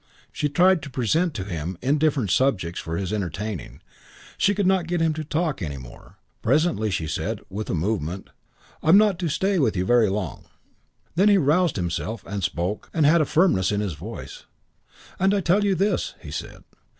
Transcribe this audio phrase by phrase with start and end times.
[0.31, 3.83] She tried to present to him indifferent subjects for his entertainment.
[4.35, 6.17] She could not get him to talk any more.
[6.41, 8.31] Presently she said, with a movement,
[8.81, 10.45] "I am not to stay with you very long."
[11.15, 14.45] He then aroused himself and spoke and had a firmness in his voice.
[15.19, 16.63] "And I'll tell you this," he said.